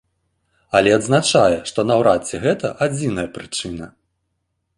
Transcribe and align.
Але 0.77 0.93
адзначае, 0.99 1.57
што 1.73 1.85
наўрад 1.89 2.21
ці 2.31 2.41
гэта 2.47 2.67
адзіная 2.87 3.27
прычына. 3.37 3.85